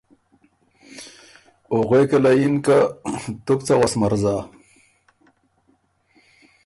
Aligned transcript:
او 1.71 1.77
غوېکه 1.87 2.17
له 2.23 2.31
یِن 2.39 2.55
که 2.65 2.77
”تُو 3.45 3.53
بو 3.57 3.63
څۀ 3.67 3.73
غوس 3.79 3.93
مرزا“ 4.01 4.35